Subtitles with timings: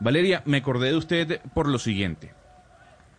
[0.00, 2.32] Valeria, me acordé de usted por lo siguiente.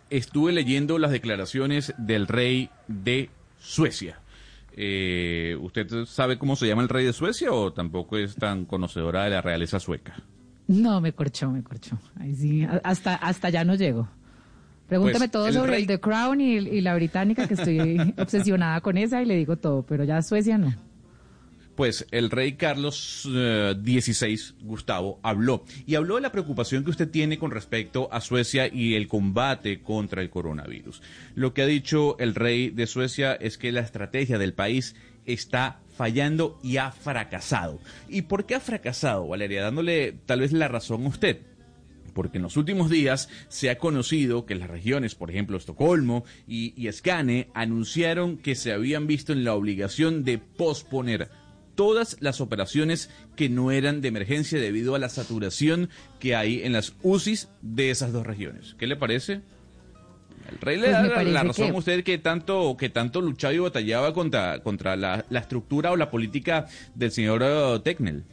[0.09, 3.29] Estuve leyendo las declaraciones del rey de
[3.59, 4.19] Suecia.
[4.77, 9.23] Eh, ¿Usted sabe cómo se llama el rey de Suecia o tampoco es tan conocedora
[9.23, 10.13] de la realeza sueca?
[10.67, 11.97] No, me corchó, me corchó.
[12.19, 14.07] Ahí sí, hasta, hasta ya no llego.
[14.87, 18.13] Pregúntame Pues, todo el sobre rey- el The Crown y, y la británica, que estoy
[18.17, 20.73] obsesionada con esa y le digo todo, pero ya Suecia no.
[21.75, 25.65] Pues el rey Carlos eh, XVI, Gustavo, habló.
[25.85, 29.81] Y habló de la preocupación que usted tiene con respecto a Suecia y el combate
[29.81, 31.01] contra el coronavirus.
[31.35, 35.79] Lo que ha dicho el rey de Suecia es que la estrategia del país está
[35.97, 37.79] fallando y ha fracasado.
[38.07, 39.63] ¿Y por qué ha fracasado, Valeria?
[39.63, 41.41] Dándole tal vez la razón a usted
[42.15, 46.73] porque en los últimos días se ha conocido que las regiones, por ejemplo, Estocolmo y,
[46.81, 46.89] y
[47.53, 51.29] anunciaron que se habían visto en la obligación de posponer
[51.75, 56.73] todas las operaciones que no eran de emergencia debido a la saturación que hay en
[56.73, 58.75] las UCIs de esas dos regiones.
[58.79, 59.41] ¿Qué le parece?
[60.51, 63.53] El rey le Pues da la- razón que- a usted que tanto, que tanto luchaba
[63.53, 68.23] y batallaba contra, contra la, la estructura o la política del señor eh, Tecnel.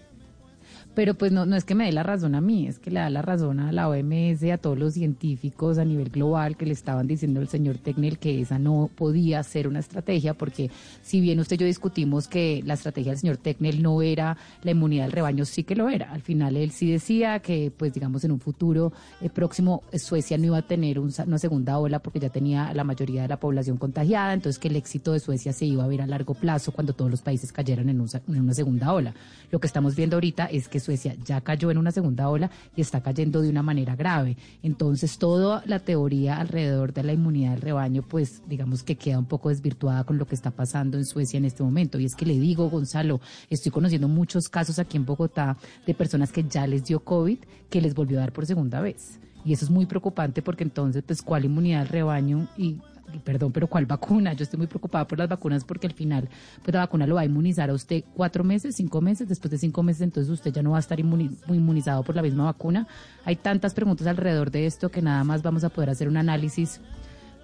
[0.95, 3.01] Pero pues no, no es que me dé la razón a mí, es que le
[3.01, 6.73] da la razón a la OMS, a todos los científicos a nivel global que le
[6.73, 10.71] estaban diciendo al señor Tecnel que esa no podía ser una estrategia, porque
[11.03, 14.71] si bien usted y yo discutimos que la estrategia del señor Tecnel no era la
[14.73, 16.13] inmunidad del rebaño, sí que lo era.
[16.13, 20.37] Al final él sí decía que, pues digamos, en un futuro eh, próximo eh, Suecia
[20.37, 23.39] no iba a tener un una segunda ola porque ya tenía la mayoría de la
[23.39, 26.73] población contagiada, entonces que el éxito de Suecia se iba a ver a largo plazo
[26.73, 29.15] cuando todos los países cayeran en, un en una segunda ola.
[29.51, 32.83] Lo que estamos viendo ahorita es que Suecia ya cayó en una segunda ola y
[32.83, 34.37] está cayendo de una manera grave.
[34.63, 39.25] Entonces, toda la teoría alrededor de la inmunidad del rebaño, pues digamos que queda un
[39.25, 41.99] poco desvirtuada con lo que está pasando en Suecia en este momento.
[41.99, 45.57] Y es que le digo, Gonzalo, estoy conociendo muchos casos aquí en Bogotá
[45.87, 47.39] de personas que ya les dio COVID,
[47.71, 49.19] que les volvió a dar por segunda vez.
[49.45, 52.49] Y eso es muy preocupante porque entonces, pues, ¿cuál inmunidad del rebaño?
[52.57, 52.79] Y
[53.25, 54.33] perdón, pero ¿cuál vacuna?
[54.33, 56.29] Yo estoy muy preocupada por las vacunas porque al final,
[56.63, 59.59] pues la vacuna lo va a inmunizar a usted cuatro meses, cinco meses, después de
[59.59, 62.87] cinco meses, entonces usted ya no va a estar inmuni- inmunizado por la misma vacuna.
[63.25, 66.81] Hay tantas preguntas alrededor de esto que nada más vamos a poder hacer un análisis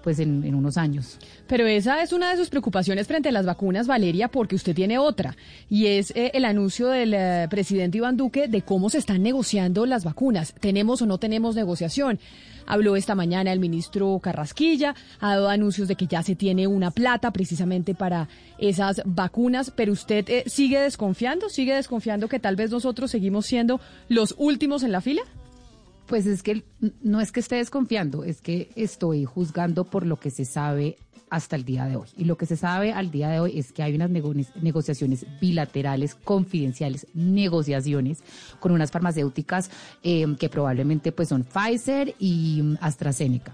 [0.03, 1.17] pues en, unos años.
[1.47, 4.97] Pero esa es una de sus preocupaciones frente a las vacunas, Valeria, porque usted tiene
[4.97, 5.35] otra,
[5.69, 9.85] y es eh, el anuncio del eh, presidente Iván Duque de cómo se están negociando
[9.85, 10.53] las vacunas.
[10.59, 12.19] ¿Tenemos o no tenemos negociación?
[12.65, 16.91] Habló esta mañana el ministro Carrasquilla, ha dado anuncios de que ya se tiene una
[16.91, 22.69] plata precisamente para esas vacunas, pero usted eh, sigue desconfiando, sigue desconfiando que tal vez
[22.69, 25.23] nosotros seguimos siendo los últimos en la fila.
[26.09, 26.63] Pues es que
[27.03, 30.97] no es que esté desconfiando, es que estoy juzgando por lo que se sabe
[31.29, 32.07] hasta el día de hoy.
[32.17, 35.27] Y lo que se sabe al día de hoy es que hay unas nego- negociaciones
[35.39, 38.23] bilaterales, confidenciales, negociaciones
[38.59, 39.69] con unas farmacéuticas
[40.01, 43.53] eh, que probablemente pues son Pfizer y mm, AstraZeneca.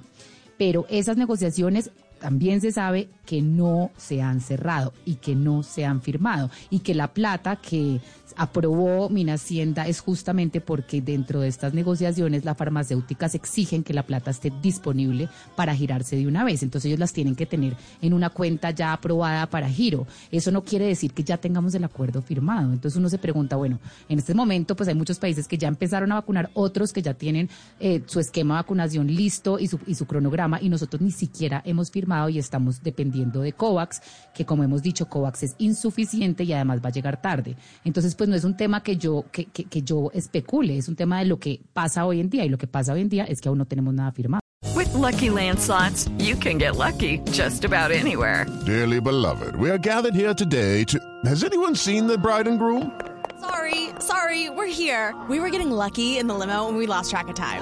[0.57, 1.91] Pero esas negociaciones
[2.25, 6.79] también se sabe que no se han cerrado y que no se han firmado y
[6.79, 8.01] que la plata que
[8.35, 14.31] aprobó Minhacienda es justamente porque dentro de estas negociaciones las farmacéuticas exigen que la plata
[14.31, 16.63] esté disponible para girarse de una vez.
[16.63, 20.07] Entonces ellos las tienen que tener en una cuenta ya aprobada para giro.
[20.31, 22.73] Eso no quiere decir que ya tengamos el acuerdo firmado.
[22.73, 26.11] Entonces uno se pregunta, bueno, en este momento pues hay muchos países que ya empezaron
[26.11, 27.49] a vacunar, otros que ya tienen
[27.79, 31.61] eh, su esquema de vacunación listo y su, y su cronograma y nosotros ni siquiera
[31.65, 34.01] hemos firmado y estamos dependiendo de COVAX,
[34.33, 37.55] que como hemos dicho, COVAX es insuficiente y además va a llegar tarde.
[37.83, 40.95] Entonces pues no es un tema que yo, que, que, que yo especule, es un
[40.95, 43.25] tema de lo que pasa hoy en día y lo que pasa hoy en día
[43.25, 44.39] es que aún no tenemos nada firmado.
[44.75, 48.45] With Lucky Land slots, you can get lucky just about anywhere.
[48.65, 50.99] Dearly beloved, we are gathered here today to.
[51.25, 52.91] Has anyone seen the bride and groom?
[53.39, 55.13] Sorry, sorry, we're here.
[55.29, 57.61] We were getting lucky in the limo and we lost track of time.